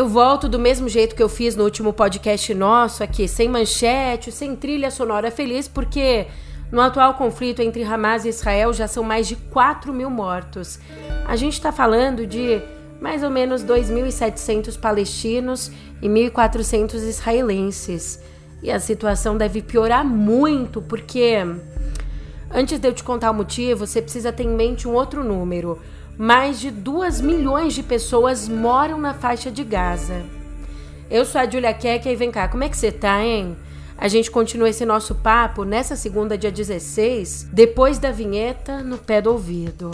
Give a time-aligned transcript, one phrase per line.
[0.00, 4.32] Eu volto do mesmo jeito que eu fiz no último podcast nosso aqui, sem manchete,
[4.32, 6.26] sem trilha sonora feliz, porque
[6.72, 10.78] no atual conflito entre Hamas e Israel já são mais de 4 mil mortos.
[11.26, 12.62] A gente está falando de
[12.98, 18.22] mais ou menos 2.700 palestinos e 1.400 israelenses.
[18.62, 21.44] E a situação deve piorar muito, porque
[22.50, 25.78] antes de eu te contar o motivo, você precisa ter em mente um outro número.
[26.22, 30.22] Mais de 2 milhões de pessoas moram na faixa de Gaza.
[31.10, 33.56] Eu sou a Julia Keck e vem cá, como é que você tá, hein?
[33.96, 39.22] A gente continua esse nosso papo nessa segunda, dia 16, depois da vinheta no pé
[39.22, 39.90] do ouvido.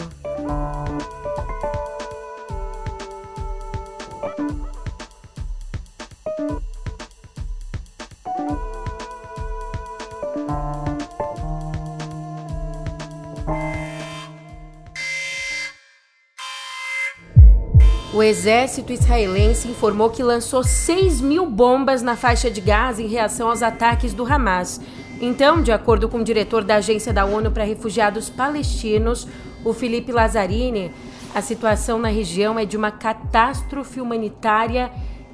[18.27, 23.63] Exército israelense informou que lançou 6 mil bombas na faixa de Gaza em reação aos
[23.63, 24.81] ataques do Hamas.
[25.21, 29.27] Então, de acordo com o diretor da Agência da ONU para Refugiados Palestinos,
[29.63, 30.91] o Felipe Lazzarini,
[31.33, 34.91] a situação na região é de uma catástrofe humanitária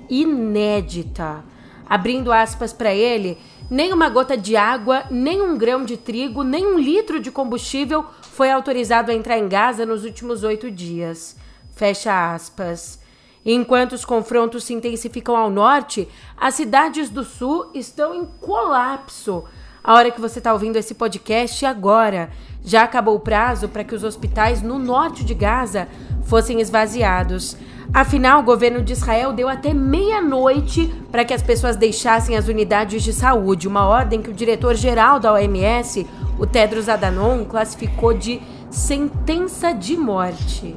[0.09, 1.43] inédita.
[1.89, 3.37] Abrindo aspas para ele,
[3.69, 8.05] nem uma gota de água, nem um grão de trigo, nem um litro de combustível
[8.21, 11.35] foi autorizado a entrar em Gaza nos últimos oito dias.
[11.75, 12.99] Fecha aspas.
[13.45, 16.07] Enquanto os confrontos se intensificam ao norte,
[16.37, 19.43] as cidades do sul estão em colapso.
[19.83, 22.29] A hora que você está ouvindo esse podcast agora,
[22.63, 25.89] já acabou o prazo para que os hospitais no norte de Gaza
[26.23, 27.57] fossem esvaziados.
[27.93, 33.03] Afinal, o governo de Israel deu até meia-noite para que as pessoas deixassem as unidades
[33.03, 36.07] de saúde, uma ordem que o diretor-geral da OMS,
[36.39, 38.41] o Tedros Adhanom, classificou de
[38.71, 40.73] sentença de morte.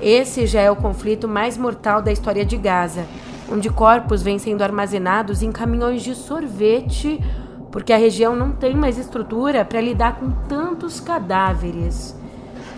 [0.00, 3.06] Esse já é o conflito mais mortal da história de Gaza,
[3.52, 7.20] onde corpos vêm sendo armazenados em caminhões de sorvete,
[7.70, 12.16] porque a região não tem mais estrutura para lidar com tantos cadáveres.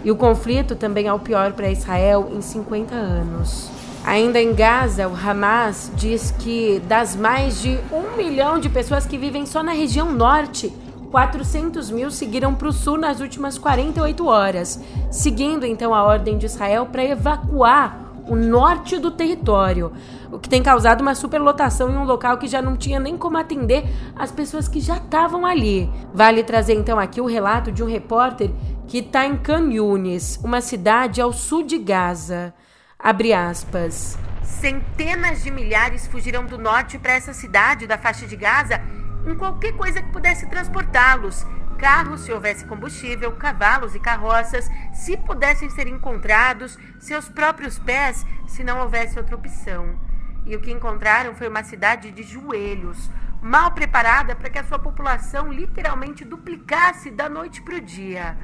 [0.04, 3.70] E o conflito também é o pior para Israel em 50 anos.
[4.04, 9.16] Ainda em Gaza, o Hamas diz que das mais de um milhão de pessoas que
[9.16, 10.72] vivem só na região norte,
[11.12, 16.46] 400 mil seguiram para o sul nas últimas 48 horas, seguindo então a ordem de
[16.46, 19.92] Israel para evacuar o norte do território,
[20.30, 23.36] o que tem causado uma superlotação em um local que já não tinha nem como
[23.36, 23.84] atender
[24.16, 25.90] as pessoas que já estavam ali.
[26.14, 28.50] Vale trazer então aqui o relato de um repórter
[28.88, 32.54] que está em Khan Yunis, uma cidade ao sul de Gaza.
[32.98, 34.16] Abre aspas.
[34.42, 38.80] Centenas de milhares fugiram do norte para essa cidade da faixa de Gaza
[39.26, 41.46] em qualquer coisa que pudesse transportá-los.
[41.78, 48.62] Carros, se houvesse combustível, cavalos e carroças, se pudessem ser encontrados, seus próprios pés, se
[48.62, 49.98] não houvesse outra opção.
[50.46, 53.10] E o que encontraram foi uma cidade de joelhos,
[53.40, 58.36] mal preparada para que a sua população literalmente duplicasse da noite para o dia.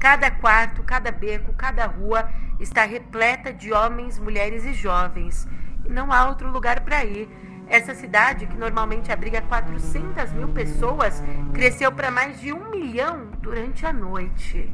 [0.00, 5.46] Cada quarto, cada beco, cada rua está repleta de homens, mulheres e jovens.
[5.84, 7.28] E não há outro lugar para ir
[7.70, 11.22] essa cidade, que normalmente abriga 400 mil pessoas,
[11.54, 14.68] cresceu para mais de um milhão durante a noite.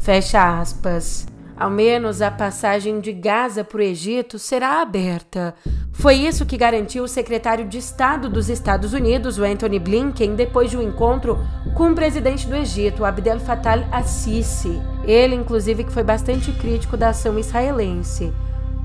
[0.00, 1.26] Fecha aspas.
[1.56, 5.54] Ao menos a passagem de Gaza para o Egito será aberta.
[5.92, 10.76] Foi isso que garantiu o secretário de Estado dos Estados Unidos, Anthony Blinken, depois de
[10.76, 11.38] um encontro
[11.76, 14.82] com o presidente do Egito, Abdel Fattah al-Sisi.
[15.04, 18.32] Ele, inclusive, que foi bastante crítico da ação israelense.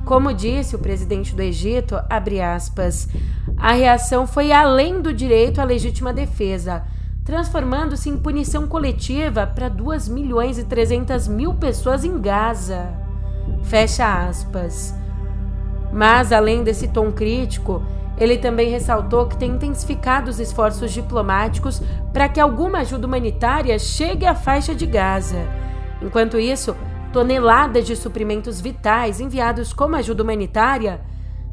[0.10, 1.96] Como disse o presidente do Egito,
[2.56, 3.08] aspas,
[3.56, 6.82] a reação foi além do direito à legítima defesa,
[7.24, 12.92] transformando-se em punição coletiva para 2 milhões e 300 mil pessoas em Gaza.
[13.62, 14.96] Fecha aspas.
[15.94, 17.84] Mas, além desse tom crítico,
[18.18, 24.26] ele também ressaltou que tem intensificado os esforços diplomáticos para que alguma ajuda humanitária chegue
[24.26, 25.46] à faixa de Gaza.
[26.02, 26.76] Enquanto isso,
[27.12, 31.02] Toneladas de suprimentos vitais enviados como ajuda humanitária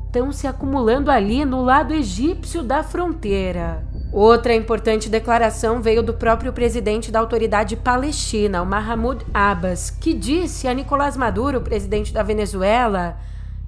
[0.04, 3.82] estão se acumulando ali no lado egípcio da fronteira.
[4.12, 10.68] Outra importante declaração veio do próprio presidente da autoridade palestina, o Mahmoud Abbas, que disse
[10.68, 13.18] a Nicolás Maduro, presidente da Venezuela,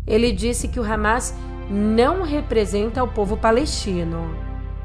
[0.07, 1.35] ele disse que o Hamas
[1.71, 4.35] não representa o povo palestino.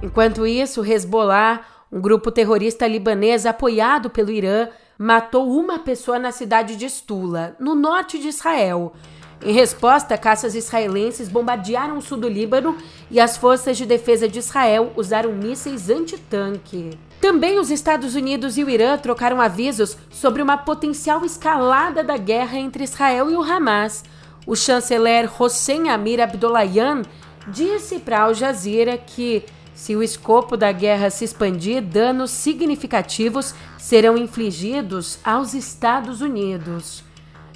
[0.01, 1.61] Enquanto isso, Hezbollah,
[1.91, 4.67] um grupo terrorista libanês apoiado pelo Irã,
[4.97, 8.93] matou uma pessoa na cidade de Stula, no norte de Israel.
[9.45, 12.77] Em resposta, caças israelenses bombardearam o sul do Líbano
[13.11, 16.97] e as forças de defesa de Israel usaram mísseis antitanque.
[17.19, 22.57] Também os Estados Unidos e o Irã trocaram avisos sobre uma potencial escalada da guerra
[22.57, 24.03] entre Israel e o Hamas.
[24.45, 27.01] o chanceler Hossein Amir Abdollahian
[27.47, 29.43] disse para Al Jazeera que,
[29.73, 37.03] se o escopo da guerra se expandir, danos significativos serão infligidos aos Estados Unidos.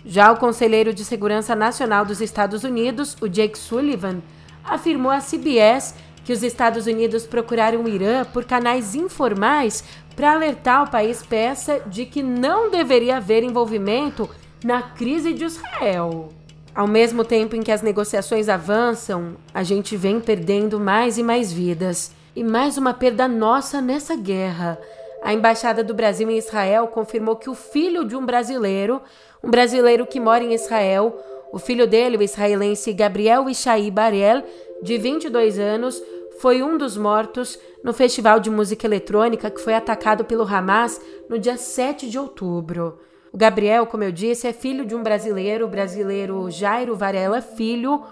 [0.05, 4.21] Já o conselheiro de Segurança Nacional dos Estados Unidos, o Jake Sullivan,
[4.63, 9.83] afirmou à CBS que os Estados Unidos procuraram o Irã por canais informais
[10.15, 14.29] para alertar o país peça de que não deveria haver envolvimento
[14.63, 16.29] na crise de Israel.
[16.77, 21.51] Ao mesmo tempo em que as negociações avançam, a gente vem perdendo mais e mais
[21.51, 22.11] vidas.
[22.35, 24.79] E mais uma perda nossa nessa guerra.
[25.23, 29.01] A embaixada do Brasil em Israel confirmou que o filho de um brasileiro,
[29.43, 31.19] um brasileiro que mora em Israel,
[31.51, 34.43] o filho dele, o israelense Gabriel Ishaí Barel,
[34.83, 35.99] de 22 anos,
[36.39, 41.39] foi um dos mortos no festival de música eletrônica que foi atacado pelo Hamas no
[41.39, 42.99] dia 7 de outubro.
[43.31, 48.03] O Gabriel, como eu disse, é filho de um brasileiro, o brasileiro Jairo Varela Filho,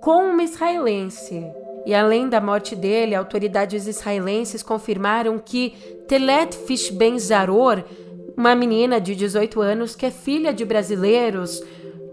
[0.00, 1.44] com uma israelense.
[1.86, 5.70] E além da morte dele, autoridades israelenses confirmaram que
[6.08, 7.84] Telet Fishben Zaror,
[8.36, 11.62] uma menina de 18 anos que é filha de brasileiros,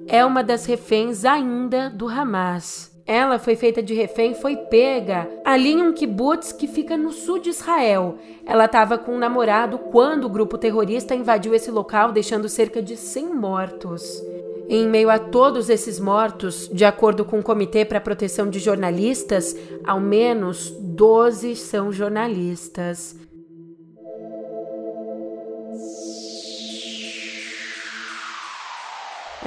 [0.07, 2.90] é uma das reféns ainda do Hamas.
[3.11, 7.39] Ela foi feita de refém, foi pega ali em um kibbutz que fica no sul
[7.39, 8.15] de Israel.
[8.45, 12.95] Ela estava com um namorado quando o grupo terrorista invadiu esse local, deixando cerca de
[12.95, 14.23] 100 mortos.
[14.69, 18.59] Em meio a todos esses mortos, de acordo com o Comitê para a Proteção de
[18.59, 23.17] Jornalistas, ao menos 12 são jornalistas.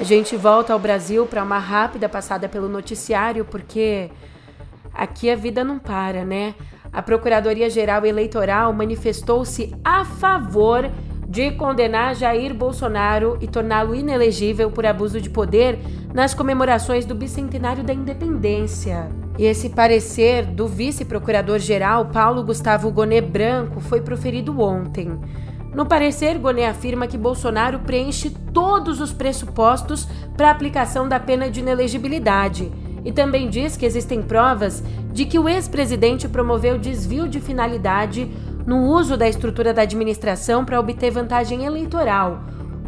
[0.05, 4.09] Gente volta ao Brasil para uma rápida passada pelo noticiário, porque
[4.93, 6.53] aqui a vida não para, né?
[6.93, 10.89] A Procuradoria-Geral Eleitoral manifestou-se a favor
[11.27, 15.79] de condenar Jair Bolsonaro e torná-lo inelegível por abuso de poder
[16.13, 19.09] nas comemorações do bicentenário da independência.
[19.37, 25.19] E esse parecer do vice-procurador-geral Paulo Gustavo Gonê Branco foi proferido ontem.
[25.75, 30.07] No parecer, Gonet afirma que Bolsonaro preenche todos os pressupostos
[30.37, 32.71] para a aplicação da pena de inelegibilidade
[33.03, 34.81] e também diz que existem provas
[35.11, 38.31] de que o ex-presidente promoveu desvio de finalidade
[38.65, 42.39] no uso da estrutura da administração para obter vantagem eleitoral,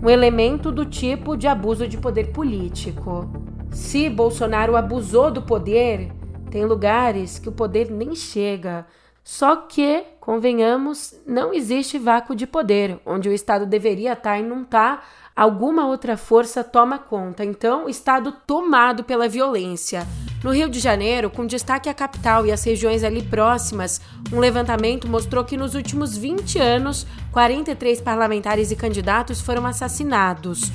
[0.02, 3.30] um elemento do tipo de abuso de poder político.
[3.70, 6.10] Se Bolsonaro abusou do poder,
[6.50, 8.86] tem lugares que o poder nem chega.
[9.26, 13.00] Só que, convenhamos, não existe vácuo de poder.
[13.06, 15.02] Onde o Estado deveria estar e não está,
[15.34, 17.46] alguma outra força toma conta.
[17.46, 20.06] Então, Estado tomado pela violência.
[20.44, 24.02] No Rio de Janeiro, com destaque à capital e às regiões ali próximas,
[24.34, 30.70] um levantamento mostrou que nos últimos 20 anos, 43 parlamentares e candidatos foram assassinados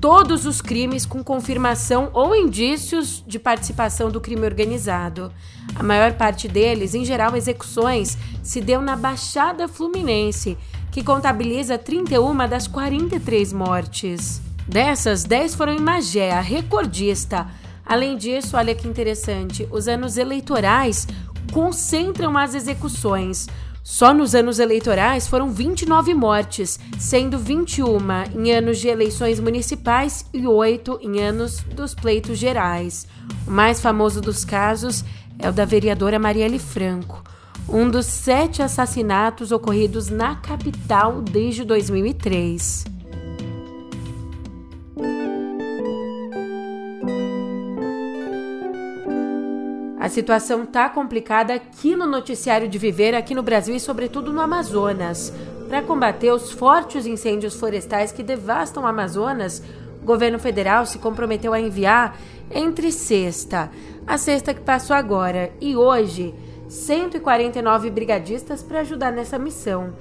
[0.00, 5.32] todos os crimes com confirmação ou indícios de participação do crime organizado.
[5.74, 10.56] A maior parte deles, em geral execuções, se deu na Baixada Fluminense,
[10.90, 14.40] que contabiliza 31 das 43 mortes.
[14.66, 17.46] Dessas, 10 foram em Magé, a recordista.
[17.84, 21.06] Além disso, olha que interessante, os anos eleitorais
[21.52, 23.46] concentram as execuções.
[23.88, 27.98] Só nos anos eleitorais foram 29 mortes, sendo 21
[28.34, 33.06] em anos de eleições municipais e 8 em anos dos pleitos gerais.
[33.46, 35.04] O mais famoso dos casos
[35.38, 37.22] é o da vereadora Marielle Franco,
[37.68, 42.95] um dos sete assassinatos ocorridos na capital desde 2003.
[50.06, 54.40] A situação tá complicada aqui no noticiário de viver, aqui no Brasil e sobretudo no
[54.40, 55.32] Amazonas.
[55.68, 59.60] Para combater os fortes incêndios florestais que devastam o Amazonas,
[60.00, 62.16] o governo federal se comprometeu a enviar
[62.52, 63.68] entre sexta,
[64.06, 66.32] a sexta que passou agora e hoje,
[66.68, 69.92] 149 brigadistas para ajudar nessa missão.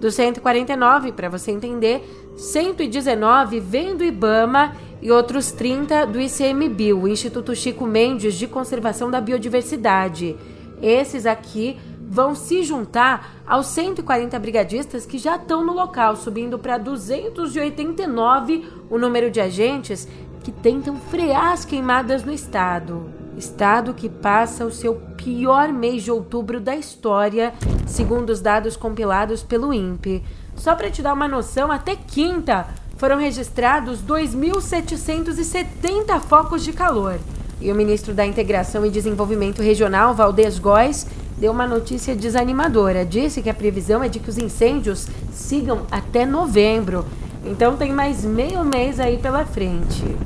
[0.00, 2.02] Dos 149, para você entender,
[2.36, 9.20] 119 vêm do IBAMA e outros 30 do ICMBio, Instituto Chico Mendes de Conservação da
[9.20, 10.36] Biodiversidade.
[10.82, 16.76] Esses aqui vão se juntar aos 140 brigadistas que já estão no local, subindo para
[16.78, 20.06] 289 o número de agentes
[20.42, 23.23] que tentam frear as queimadas no estado.
[23.36, 27.54] Estado que passa o seu pior mês de outubro da história,
[27.86, 30.22] segundo os dados compilados pelo INPE.
[30.54, 37.18] Só para te dar uma noção, até quinta foram registrados 2.770 focos de calor.
[37.60, 43.04] E o ministro da Integração e Desenvolvimento Regional, Valdez Góes, deu uma notícia desanimadora.
[43.04, 47.04] Disse que a previsão é de que os incêndios sigam até novembro.
[47.44, 50.16] Então tem mais meio mês aí pela frente.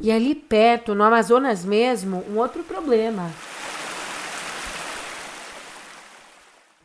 [0.00, 3.30] E ali perto, no Amazonas mesmo, um outro problema.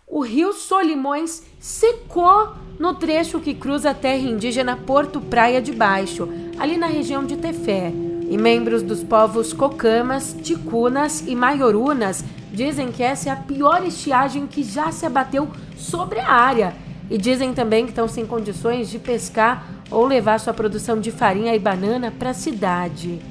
[0.07, 6.27] O rio Solimões secou no trecho que cruza a terra indígena Porto Praia de Baixo,
[6.57, 7.91] ali na região de Tefé.
[8.29, 14.47] E membros dos povos Cocamas, Ticunas e Maiorunas dizem que essa é a pior estiagem
[14.47, 16.75] que já se abateu sobre a área.
[17.09, 21.55] E dizem também que estão sem condições de pescar ou levar sua produção de farinha
[21.55, 23.21] e banana para a cidade.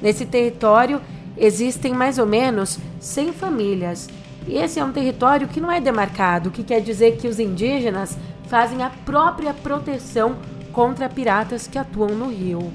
[0.00, 1.00] Nesse território
[1.36, 4.08] existem mais ou menos 100 famílias.
[4.46, 7.38] E esse é um território que não é demarcado, o que quer dizer que os
[7.38, 8.16] indígenas
[8.48, 10.36] fazem a própria proteção
[10.72, 12.72] contra piratas que atuam no rio.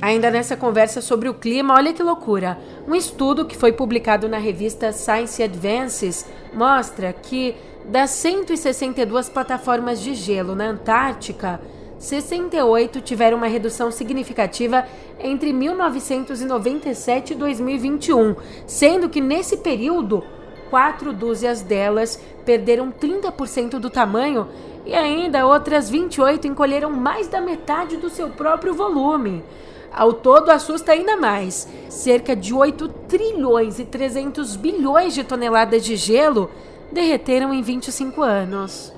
[0.00, 2.58] Ainda nessa conversa sobre o clima, olha que loucura!
[2.88, 10.14] Um estudo que foi publicado na revista Science Advances mostra que das 162 plataformas de
[10.14, 11.60] gelo na Antártica,
[11.98, 14.84] 68 tiveram uma redução significativa
[15.20, 18.34] entre 1997 e 2021,
[18.66, 20.24] sendo que nesse período,
[20.68, 24.48] quatro dúzias delas perderam 30% do tamanho
[24.84, 29.44] e ainda outras 28 encolheram mais da metade do seu próprio volume.
[29.92, 31.68] Ao todo, assusta ainda mais.
[31.88, 36.50] Cerca de 8 trilhões e 300 bilhões de toneladas de gelo
[36.92, 38.92] derreteram em 25 anos.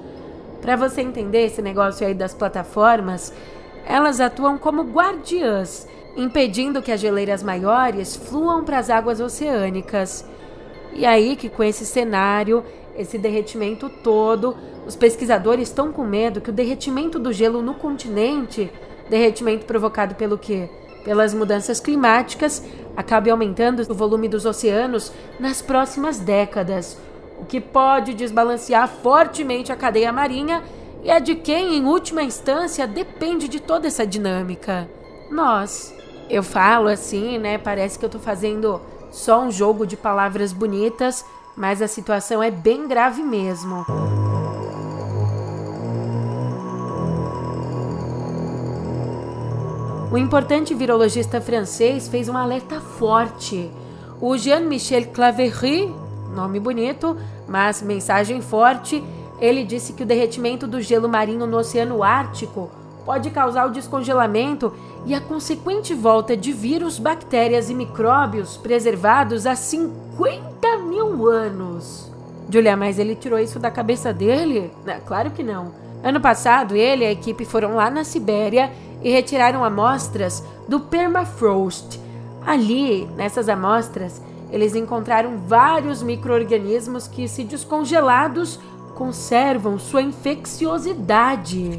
[0.61, 3.33] Para você entender esse negócio aí das plataformas,
[3.87, 5.87] elas atuam como guardiãs,
[6.17, 10.25] impedindo que as geleiras maiores fluam para as águas oceânicas.
[10.93, 12.65] E aí que com esse cenário,
[12.97, 18.73] esse derretimento todo, os pesquisadores estão com medo que o derretimento do gelo no continente,
[19.09, 20.69] derretimento provocado pelo quê?
[21.05, 22.65] pelas mudanças climáticas,
[22.97, 26.99] acabe aumentando o volume dos oceanos nas próximas décadas,
[27.39, 30.63] o que pode desbalancear fortemente a cadeia marinha
[31.03, 34.89] e a de quem, em última instância, depende de toda essa dinâmica.
[35.31, 35.95] Nós.
[36.31, 37.59] Eu falo assim, né?
[37.59, 41.25] Parece que eu tô fazendo só um jogo de palavras bonitas,
[41.55, 43.85] mas a situação é bem grave mesmo.
[50.11, 53.71] O importante virologista francês fez um alerta forte.
[54.21, 55.93] O Jean-Michel Claverie,
[56.35, 57.17] nome bonito,
[57.49, 59.03] mas mensagem forte,
[59.41, 62.71] ele disse que o derretimento do gelo marinho no Oceano Ártico
[63.05, 64.73] pode causar o descongelamento
[65.07, 72.11] e a consequente volta de vírus, bactérias e micróbios preservados há 50 mil anos.
[72.49, 74.71] Julia, mas ele tirou isso da cabeça dele?
[75.07, 75.73] Claro que não.
[76.03, 78.71] Ano passado, ele e a equipe foram lá na Sibéria
[79.03, 82.01] e retiraram amostras do permafrost.
[82.47, 84.21] Ali, nessas amostras,
[84.55, 88.61] eles encontraram vários micro-organismos que, se descongelados,
[88.95, 91.79] conservam sua infecciosidade.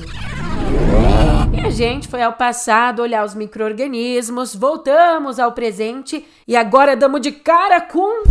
[1.54, 7.22] E a gente foi ao passado olhar os micro-organismos, voltamos ao presente e agora damos
[7.22, 8.24] de cara com.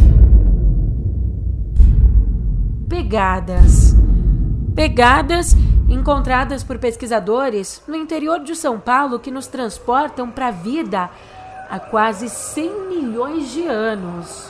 [2.86, 3.94] Pegadas.
[4.74, 5.56] Pegadas
[5.88, 11.08] encontradas por pesquisadores no interior de São Paulo que nos transportam para a vida
[11.74, 14.48] há quase 100 milhões de anos.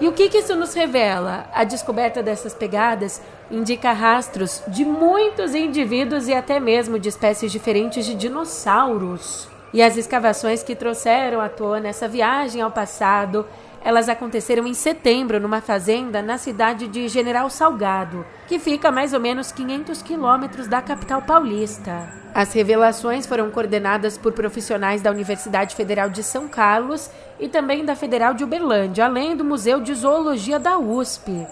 [0.00, 1.46] E o que, que isso nos revela?
[1.52, 8.06] A descoberta dessas pegadas indica rastros de muitos indivíduos e até mesmo de espécies diferentes
[8.06, 9.48] de dinossauros.
[9.72, 13.44] E as escavações que trouxeram à tona essa viagem ao passado
[13.86, 19.12] elas aconteceram em setembro numa fazenda na cidade de General Salgado, que fica a mais
[19.12, 22.08] ou menos 500 quilômetros da capital paulista.
[22.34, 27.94] As revelações foram coordenadas por profissionais da Universidade Federal de São Carlos e também da
[27.94, 31.46] Federal de Uberlândia, além do Museu de Zoologia da USP.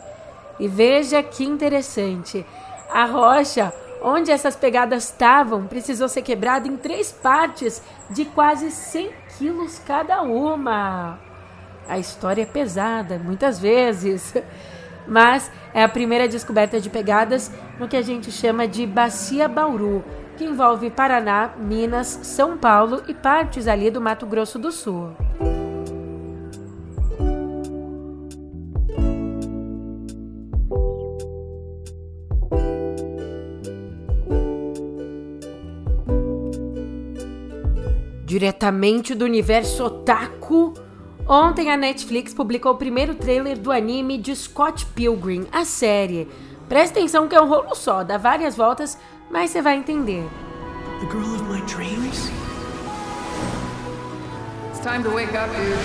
[0.58, 2.44] E veja que interessante:
[2.92, 3.72] a rocha
[4.02, 10.20] onde essas pegadas estavam precisou ser quebrada em três partes de quase 100 quilos cada
[10.22, 11.16] uma.
[11.88, 14.34] A história é pesada, muitas vezes,
[15.06, 20.04] mas é a primeira descoberta de pegadas no que a gente chama de Bacia Bauru,
[20.36, 25.10] que envolve Paraná, Minas, São Paulo e partes ali do Mato Grosso do Sul.
[38.24, 40.74] Diretamente do universo otaku
[41.26, 46.28] Ontem a Netflix publicou o primeiro trailer do anime de Scott Pilgrim, a série.
[46.68, 48.98] Presta atenção que é um rolo só, dá várias voltas,
[49.30, 50.28] mas você vai entender.
[51.00, 52.30] The girl of my dreams?
[54.70, 55.78] It's time to wake up, dude.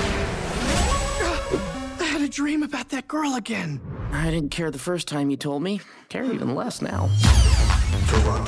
[2.01, 3.79] I had a dream about that girl again.
[4.11, 5.79] I didn't care the first time you told me.
[6.09, 7.09] Care even less now.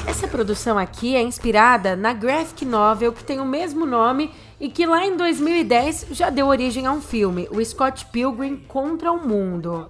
[0.08, 4.86] Essa produção aqui é inspirada na graphic novel que tem o mesmo nome e que
[4.86, 9.90] lá em 2010 já deu origem a um filme, o Scott Pilgrim contra o Mundo.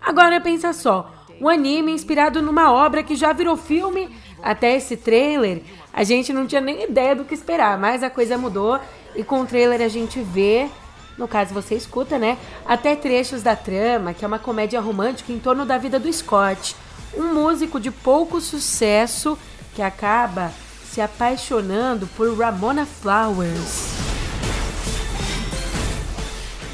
[0.00, 1.10] Agora pensa só,
[1.40, 5.62] um anime inspirado numa obra que já virou filme, até esse trailer,
[5.92, 8.78] a gente não tinha nem ideia do que esperar, mas a coisa mudou
[9.14, 10.68] e com o trailer a gente vê,
[11.16, 12.36] no caso você escuta, né,
[12.66, 16.76] até trechos da trama, que é uma comédia romântica em torno da vida do Scott,
[17.16, 19.38] um músico de pouco sucesso
[19.74, 20.52] que acaba
[20.84, 23.90] se apaixonando por Ramona Flowers.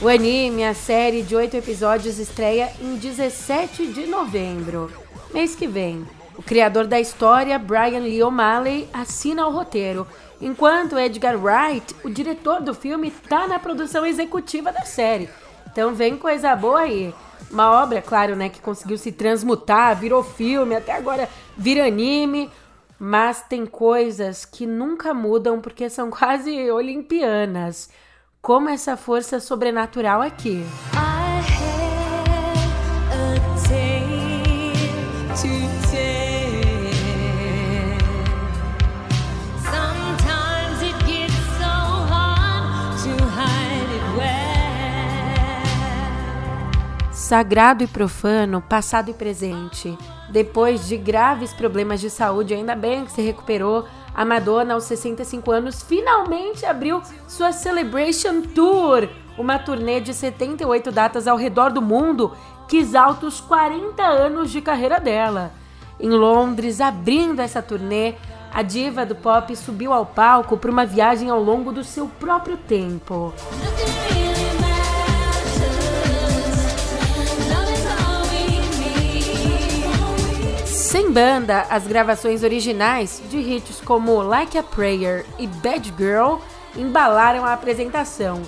[0.00, 4.90] O anime, a série de oito episódios, estreia em 17 de novembro,
[5.32, 6.06] mês que vem.
[6.36, 10.06] O criador da história, Brian Lee O'Malley, assina o roteiro,
[10.38, 15.30] enquanto Edgar Wright, o diretor do filme, está na produção executiva da série.
[15.76, 17.14] Então vem coisa boa aí.
[17.50, 22.50] Uma obra, claro, né, que conseguiu se transmutar, virou filme, até agora vira anime,
[22.98, 27.90] mas tem coisas que nunca mudam porque são quase olimpianas
[28.40, 30.64] como essa força sobrenatural aqui.
[47.26, 49.98] Sagrado e profano, passado e presente.
[50.30, 55.50] Depois de graves problemas de saúde, ainda bem que se recuperou, a Madonna, aos 65
[55.50, 62.32] anos, finalmente abriu sua Celebration Tour, uma turnê de 78 datas ao redor do mundo
[62.68, 65.50] que exalta os 40 anos de carreira dela.
[65.98, 68.14] Em Londres, abrindo essa turnê,
[68.54, 72.56] a diva do pop subiu ao palco para uma viagem ao longo do seu próprio
[72.56, 73.34] tempo.
[80.96, 86.36] Sem banda, as gravações originais de hits como Like a Prayer e Bad Girl
[86.74, 88.40] embalaram a apresentação.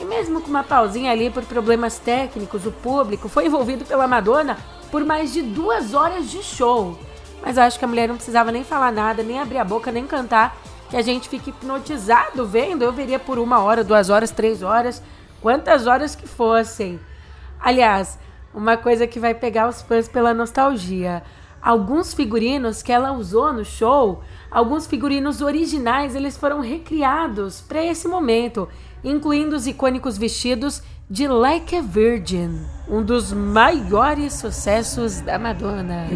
[0.00, 4.56] E mesmo com uma pausinha ali por problemas técnicos, o público foi envolvido pela Madonna
[4.90, 6.98] por mais de duas horas de show.
[7.42, 9.92] Mas eu acho que a mulher não precisava nem falar nada, nem abrir a boca,
[9.92, 10.56] nem cantar,
[10.88, 12.82] que a gente fique hipnotizado vendo.
[12.82, 15.02] Eu veria por uma hora, duas horas, três horas,
[15.42, 16.98] quantas horas que fossem.
[17.60, 18.18] Aliás,
[18.54, 21.22] uma coisa que vai pegar os fãs pela nostalgia
[21.60, 28.08] alguns figurinos que ela usou no show, alguns figurinos originais, eles foram recriados para esse
[28.08, 28.68] momento,
[29.04, 36.06] incluindo os icônicos vestidos de Like a Virgin, um dos maiores sucessos da Madonna.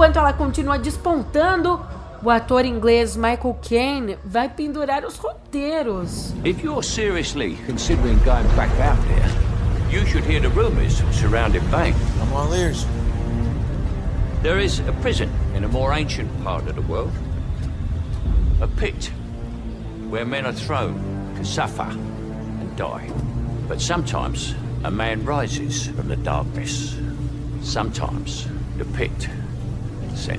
[0.00, 1.78] Enquanto ela continua despontando,
[2.24, 6.32] o ator inglês Michael Caine vai pendurar os roteiros.
[6.42, 9.30] If you're seriously considering going back out there,
[9.90, 11.94] you should hear the rumors surrounding Bane.
[12.22, 12.86] I'm all ears.
[14.42, 17.12] There is a prison in a more ancient part of the world.
[18.62, 19.12] A pit
[20.08, 20.94] where men are thrown
[21.36, 23.10] to suffer and die.
[23.68, 26.96] But sometimes a man rises from the darkness.
[27.60, 29.28] Sometimes the pit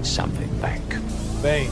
[0.04, 0.82] something back.
[1.42, 1.70] Bem.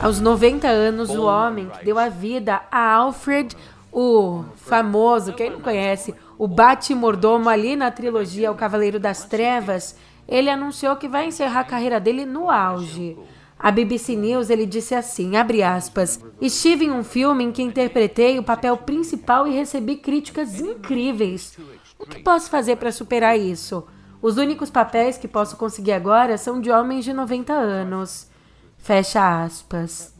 [0.00, 3.54] Aos 90 anos, o homem que deu a vida a Alfred,
[3.92, 10.50] o famoso, quem não conhece, o Bate-Mordomo ali na trilogia O Cavaleiro das Trevas, ele
[10.50, 13.16] anunciou que vai encerrar a carreira dele no auge.
[13.58, 18.38] A BBC News ele disse assim, abre aspas, estive em um filme em que interpretei
[18.38, 21.56] o papel principal e recebi críticas incríveis.
[21.98, 23.84] O que posso fazer para superar isso?
[24.26, 28.28] Os únicos papéis que posso conseguir agora são de homens de 90 anos.
[28.76, 30.12] Fecha aspas.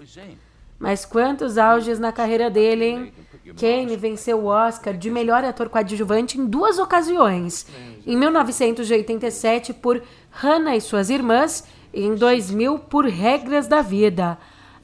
[0.78, 3.12] Mas quantos auges na carreira dele, hein?
[3.58, 7.66] Kane venceu o Oscar de melhor ator coadjuvante em duas ocasiões.
[8.06, 14.38] Em 1987 por Hannah e suas irmãs e em 2000 por Regras da Vida.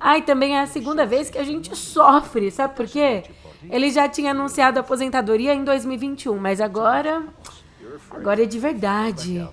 [0.05, 3.23] E também é a segunda vez que a gente sofre, sabe por quê?
[3.71, 7.23] Ele já tinha anunciado a aposentadoria em 2021, mas agora
[8.11, 9.49] Agora é de verdade.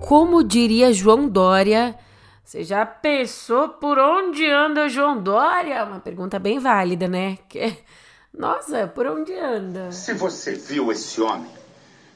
[0.00, 1.98] Como diria João Dória,
[2.44, 5.82] você já pensou por onde anda João Dória?
[5.84, 7.38] Uma pergunta bem válida, né?
[7.48, 7.76] Que...
[8.32, 9.90] Nossa, por onde anda?
[9.92, 11.50] Se você viu esse homem,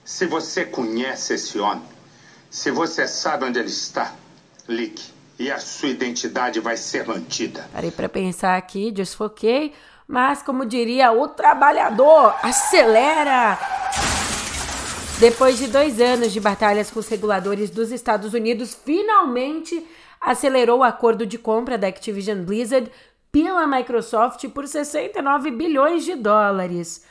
[0.04, 1.84] se você conhece esse homem,
[2.50, 4.14] Se você sabe onde ele está,
[4.66, 5.17] ligue.
[5.38, 7.68] E a sua identidade vai ser mantida.
[7.72, 9.72] Parei para pensar aqui, desfoquei.
[10.06, 13.58] Mas, como diria o trabalhador, acelera!
[15.20, 19.86] Depois de dois anos de batalhas com os reguladores dos Estados Unidos, finalmente
[20.20, 22.90] acelerou o acordo de compra da Activision Blizzard
[23.30, 27.04] pela Microsoft por 69 bilhões de dólares.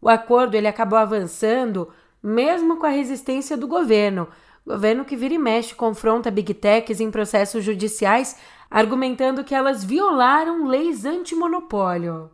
[0.00, 4.28] O acordo ele acabou avançando mesmo com a resistência do governo,
[4.66, 8.36] governo que vira e mexe confronta Big Techs em processos judiciais,
[8.68, 12.30] argumentando que elas violaram leis antimonopólio.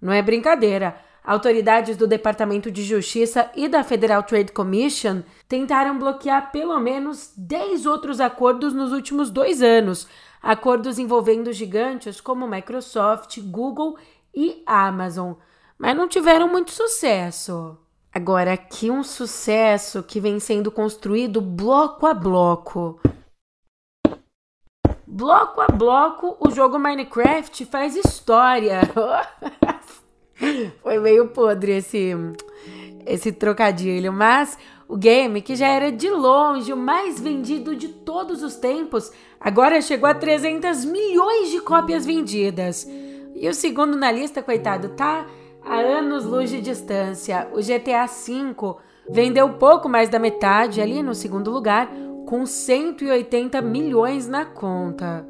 [0.00, 0.96] Não é brincadeira.
[1.22, 7.86] Autoridades do Departamento de Justiça e da Federal Trade Commission tentaram bloquear pelo menos 10
[7.86, 10.06] outros acordos nos últimos dois anos,
[10.42, 13.96] acordos envolvendo gigantes como Microsoft, Google
[14.34, 15.32] e Amazon,
[15.78, 17.78] mas não tiveram muito sucesso.
[18.14, 23.00] Agora, aqui um sucesso que vem sendo construído bloco a bloco.
[25.04, 28.82] Bloco a bloco, o jogo Minecraft faz história.
[30.80, 32.12] Foi meio podre esse,
[33.04, 38.44] esse trocadilho, mas o game, que já era de longe o mais vendido de todos
[38.44, 42.86] os tempos, agora chegou a 300 milhões de cópias vendidas.
[43.34, 45.26] E o segundo na lista, coitado, tá
[45.64, 47.48] a anos luz de distância.
[47.52, 48.76] O GTA V
[49.08, 51.90] vendeu pouco mais da metade, ali no segundo lugar,
[52.26, 55.26] com 180 milhões na conta.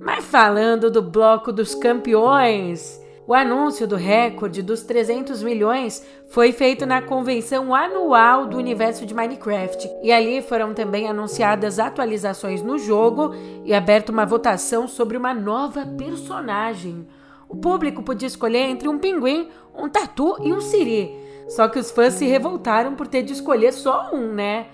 [0.00, 6.86] Mas falando do bloco dos campeões, o anúncio do recorde dos 300 milhões foi feito
[6.86, 13.34] na convenção anual do universo de Minecraft, e ali foram também anunciadas atualizações no jogo
[13.64, 17.04] e aberta uma votação sobre uma nova personagem.
[17.48, 21.26] O público podia escolher entre um pinguim, um tatu e um siri.
[21.48, 24.66] Só que os fãs se revoltaram por ter de escolher só um, né?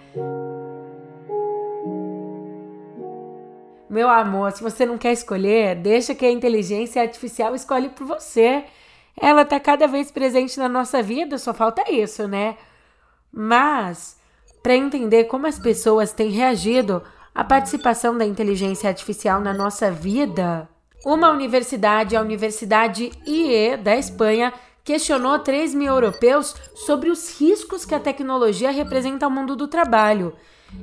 [3.90, 8.64] Meu amor, se você não quer escolher, deixa que a inteligência artificial escolhe por você.
[9.20, 12.56] Ela tá cada vez presente na nossa vida, só falta isso, né?
[13.30, 14.16] Mas,
[14.62, 17.02] para entender como as pessoas têm reagido
[17.34, 20.66] à participação da inteligência artificial na nossa vida,
[21.04, 27.94] uma universidade, a Universidade IE da Espanha, questionou 3 mil europeus sobre os riscos que
[27.94, 30.34] a tecnologia representa ao mundo do trabalho.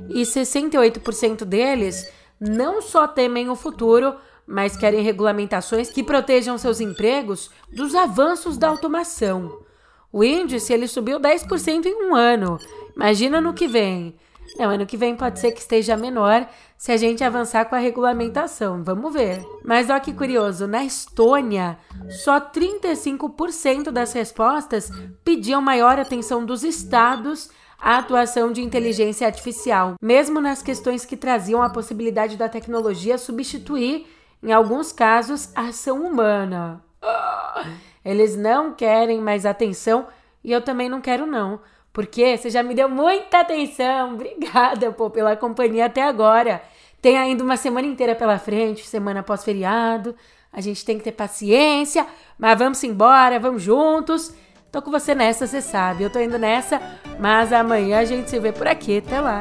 [0.08, 2.08] E 68% deles
[2.38, 4.14] não só temem o futuro,
[4.46, 9.60] mas querem regulamentações que protejam seus empregos dos avanços da automação.
[10.12, 12.58] O índice ele subiu 10% em um ano.
[12.96, 14.16] Imagina no que vem.
[14.58, 16.48] Não, ano que vem pode ser que esteja menor
[16.80, 18.82] se a gente avançar com a regulamentação.
[18.82, 19.44] Vamos ver.
[19.62, 21.76] Mas olha que curioso, na Estônia,
[22.08, 24.90] só 35% das respostas
[25.22, 31.62] pediam maior atenção dos estados a atuação de inteligência artificial, mesmo nas questões que traziam
[31.62, 34.06] a possibilidade da tecnologia substituir,
[34.42, 36.82] em alguns casos, a ação humana.
[38.02, 40.06] Eles não querem mais atenção
[40.42, 41.60] e eu também não quero não,
[41.92, 44.14] porque você já me deu muita atenção.
[44.14, 46.62] Obrigada, pô, pela companhia até agora.
[47.00, 50.14] Tem ainda uma semana inteira pela frente, semana pós-feriado.
[50.52, 52.06] A gente tem que ter paciência,
[52.38, 54.34] mas vamos embora, vamos juntos.
[54.70, 56.04] Tô com você nessa, você sabe.
[56.04, 56.80] Eu tô indo nessa,
[57.18, 58.98] mas amanhã a gente se vê por aqui.
[58.98, 59.40] Até lá.